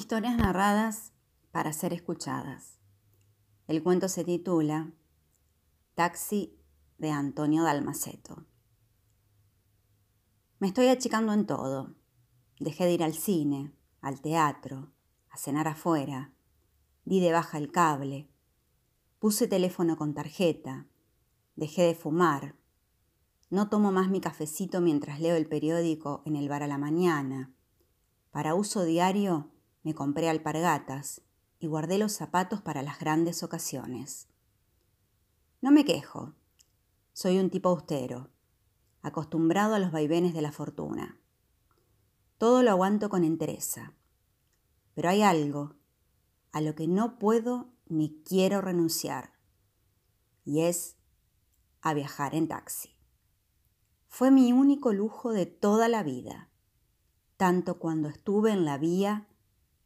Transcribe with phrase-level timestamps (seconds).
[0.00, 1.12] Historias narradas
[1.50, 2.78] para ser escuchadas.
[3.68, 4.94] El cuento se titula
[5.94, 6.58] Taxi
[6.96, 8.46] de Antonio Dalmaceto.
[10.58, 11.96] Me estoy achicando en todo.
[12.58, 14.90] Dejé de ir al cine, al teatro,
[15.28, 16.32] a cenar afuera.
[17.04, 18.30] Di de baja el cable.
[19.18, 20.86] Puse teléfono con tarjeta.
[21.56, 22.56] Dejé de fumar.
[23.50, 27.52] No tomo más mi cafecito mientras leo el periódico en el bar a la mañana.
[28.30, 29.50] Para uso diario,
[29.82, 31.22] me compré alpargatas
[31.58, 34.28] y guardé los zapatos para las grandes ocasiones.
[35.60, 36.34] No me quejo.
[37.12, 38.30] Soy un tipo austero,
[39.02, 41.18] acostumbrado a los vaivenes de la fortuna.
[42.38, 43.92] Todo lo aguanto con entereza.
[44.94, 45.74] Pero hay algo
[46.52, 49.32] a lo que no puedo ni quiero renunciar,
[50.44, 50.96] y es
[51.82, 52.96] a viajar en taxi.
[54.08, 56.48] Fue mi único lujo de toda la vida,
[57.36, 59.26] tanto cuando estuve en la vía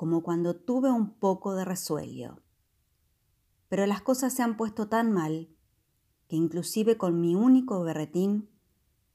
[0.00, 2.40] como cuando tuve un poco de resuello.
[3.68, 5.50] Pero las cosas se han puesto tan mal
[6.26, 8.48] que inclusive con mi único berretín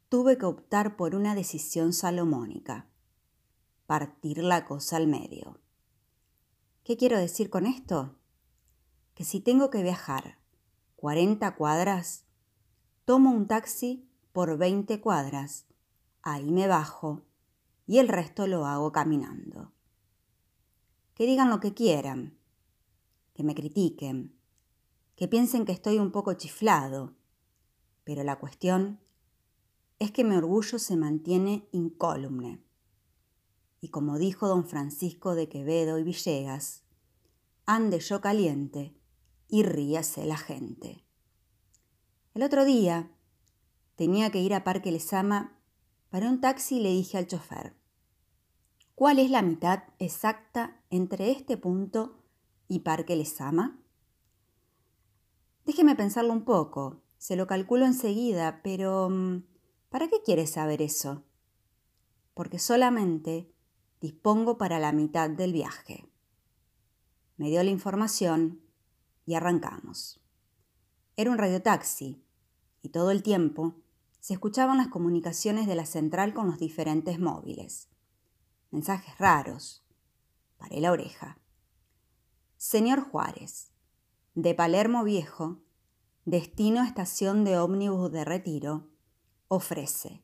[0.10, 2.88] tuve que optar por una decisión salomónica,
[3.88, 5.60] partir la cosa al medio.
[6.84, 8.20] ¿Qué quiero decir con esto?
[9.16, 10.38] Que si tengo que viajar
[10.98, 12.26] 40 cuadras,
[13.06, 15.66] tomo un taxi por 20 cuadras,
[16.22, 17.24] ahí me bajo
[17.88, 19.65] y el resto lo hago caminando
[21.16, 22.38] que digan lo que quieran,
[23.34, 24.38] que me critiquen,
[25.16, 27.16] que piensen que estoy un poco chiflado,
[28.04, 29.00] pero la cuestión
[29.98, 32.62] es que mi orgullo se mantiene incólume.
[33.80, 36.84] Y como dijo don Francisco de Quevedo y Villegas,
[37.66, 38.94] ande yo caliente
[39.48, 41.06] y ríase la gente.
[42.34, 43.10] El otro día
[43.96, 45.58] tenía que ir a Parque Lesama
[46.10, 47.76] para un taxi y le dije al chofer,
[48.96, 52.24] ¿Cuál es la mitad exacta entre este punto
[52.68, 53.80] y Parque Lesama?
[55.66, 57.02] Déjeme pensarlo un poco.
[57.18, 59.44] Se lo calculo enseguida, pero mm,
[59.90, 61.24] ¿para qué quiere saber eso?
[62.34, 63.52] Porque solamente
[64.02, 66.10] dispongo para la mitad del viaje.
[67.38, 68.62] Me dio la información
[69.26, 70.22] y arrancamos.
[71.18, 72.24] Era un radiotaxi
[72.82, 73.76] y todo el tiempo
[74.20, 77.90] se escuchaban las comunicaciones de la central con los diferentes móviles
[78.76, 79.85] mensajes raros.
[80.72, 81.38] La oreja.
[82.58, 83.72] Señor Juárez,
[84.34, 85.62] de Palermo Viejo,
[86.26, 88.90] destino a estación de ómnibus de retiro,
[89.48, 90.24] ofrece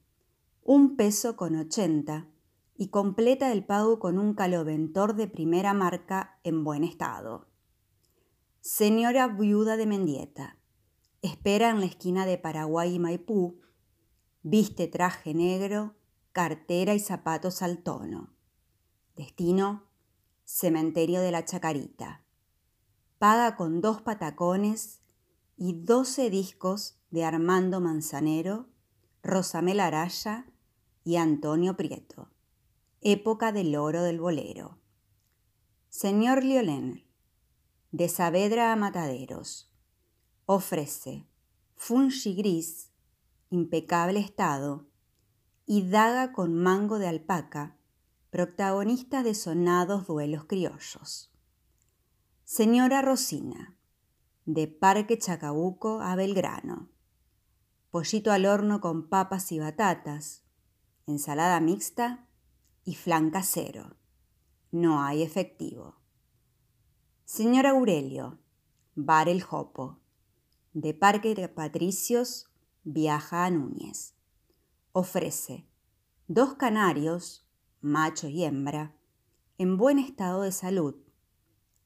[0.63, 2.27] un peso con ochenta
[2.75, 7.47] y completa el pago con un caloventor de primera marca en buen estado.
[8.61, 10.57] Señora viuda de Mendieta,
[11.21, 13.61] espera en la esquina de Paraguay y Maipú,
[14.43, 15.95] viste traje negro,
[16.31, 18.33] cartera y zapatos al tono.
[19.15, 19.90] Destino,
[20.53, 22.25] Cementerio de la Chacarita.
[23.19, 24.99] Paga con dos patacones
[25.55, 28.67] y doce discos de Armando Manzanero,
[29.23, 30.45] Rosamel Araya
[31.05, 32.31] y Antonio Prieto.
[32.99, 34.77] Época del oro del bolero.
[35.87, 37.05] Señor Liolén,
[37.91, 39.71] de Saavedra a Mataderos.
[40.45, 41.29] Ofrece
[41.75, 42.91] fungi gris,
[43.49, 44.85] impecable estado,
[45.65, 47.77] y daga con mango de alpaca
[48.31, 51.33] protagonista de sonados duelos criollos.
[52.45, 53.75] Señora Rosina,
[54.45, 56.89] de Parque Chacabuco a Belgrano.
[57.89, 60.45] Pollito al horno con papas y batatas,
[61.07, 62.25] ensalada mixta
[62.85, 63.97] y flan casero.
[64.71, 65.97] No hay efectivo.
[67.25, 68.39] Señor Aurelio,
[68.95, 69.99] Bar El Jopo,
[70.71, 72.49] de Parque de Patricios,
[72.85, 74.15] viaja a Núñez.
[74.93, 75.67] Ofrece
[76.29, 77.45] dos canarios,
[77.81, 78.95] macho y hembra,
[79.57, 80.95] en buen estado de salud.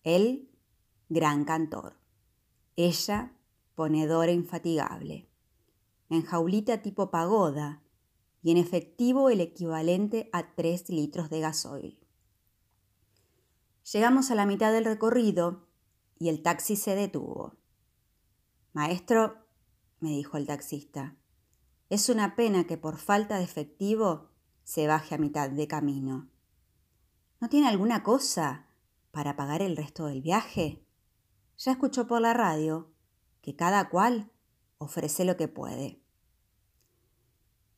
[0.04, 0.50] Él,
[1.10, 1.98] gran cantor.
[2.76, 3.34] Ella,
[3.76, 5.30] ponedora infatigable.
[6.10, 7.82] En jaulita tipo pagoda
[8.44, 12.00] y en efectivo el equivalente a tres litros de gasoil.
[13.92, 15.68] Llegamos a la mitad del recorrido
[16.20, 17.56] y el taxi se detuvo.
[18.74, 19.38] Maestro,
[20.00, 21.16] me dijo el taxista,
[21.90, 24.30] es una pena que por falta de efectivo
[24.66, 26.28] se baje a mitad de camino.
[27.40, 28.68] ¿No tiene alguna cosa
[29.12, 30.84] para pagar el resto del viaje?
[31.58, 32.92] Ya escuchó por la radio
[33.42, 34.32] que cada cual
[34.80, 36.02] ofrece lo que puede.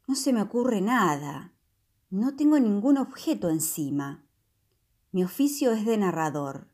[0.07, 1.53] No se me ocurre nada.
[2.09, 4.25] No tengo ningún objeto encima.
[5.11, 6.71] Mi oficio es de narrador.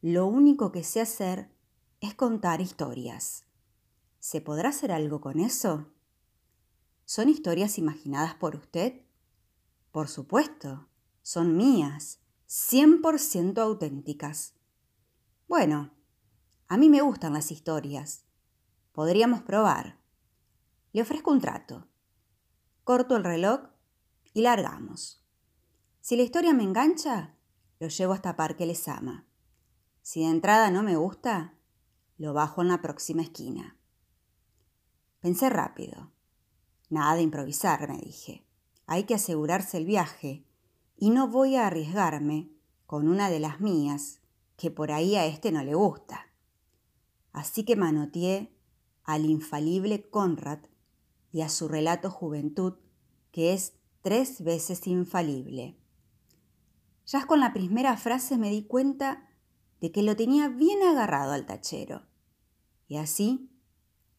[0.00, 1.50] Lo único que sé hacer
[2.00, 3.44] es contar historias.
[4.20, 5.92] ¿Se podrá hacer algo con eso?
[7.04, 9.05] ¿Son historias imaginadas por usted?
[9.96, 10.90] Por supuesto,
[11.22, 14.52] son mías 100% auténticas.
[15.48, 15.90] Bueno,
[16.68, 18.26] a mí me gustan las historias.
[18.92, 19.98] Podríamos probar.
[20.92, 21.88] Le ofrezco un trato.
[22.84, 23.70] Corto el reloj
[24.34, 25.24] y largamos.
[26.02, 27.34] Si la historia me engancha,
[27.80, 29.26] lo llevo hasta Parque ama.
[30.02, 31.54] Si de entrada no me gusta,
[32.18, 33.78] lo bajo en la próxima esquina.
[35.20, 36.12] Pensé rápido.
[36.90, 38.45] Nada de improvisar, me dije.
[38.86, 40.44] Hay que asegurarse el viaje
[40.96, 42.50] y no voy a arriesgarme
[42.86, 44.20] con una de las mías,
[44.56, 46.32] que por ahí a este no le gusta.
[47.32, 48.56] Así que manoteé
[49.04, 50.60] al infalible Conrad
[51.32, 52.74] y a su relato Juventud,
[53.32, 55.76] que es tres veces infalible.
[57.06, 59.28] Ya con la primera frase me di cuenta
[59.80, 62.06] de que lo tenía bien agarrado al tachero.
[62.88, 63.50] Y así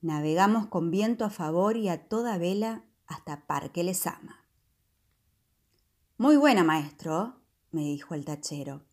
[0.01, 4.46] navegamos con viento a favor y a toda vela hasta Parque Lesama.
[6.19, 7.35] Muy buena, maestro,
[7.69, 8.83] me dijo el tachero.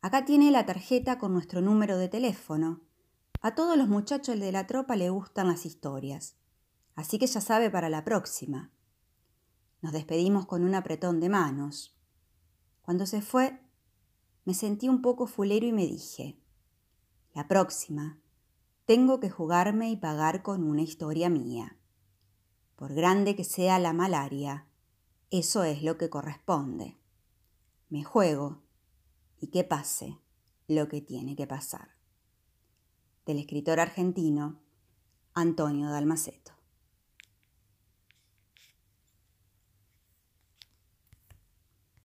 [0.00, 2.82] Acá tiene la tarjeta con nuestro número de teléfono.
[3.40, 6.36] A todos los muchachos de la tropa le gustan las historias,
[6.94, 8.70] así que ya sabe para la próxima.
[9.82, 11.98] Nos despedimos con un apretón de manos.
[12.80, 13.60] Cuando se fue,
[14.44, 16.38] me sentí un poco fulero y me dije,
[17.34, 18.20] la próxima,
[18.84, 21.76] tengo que jugarme y pagar con una historia mía.
[22.76, 24.68] Por grande que sea la malaria,
[25.30, 26.96] eso es lo que corresponde.
[27.88, 28.62] Me juego
[29.40, 30.18] y que pase
[30.68, 31.90] lo que tiene que pasar.
[33.24, 34.60] Del escritor argentino
[35.34, 36.55] Antonio Dalmaceto.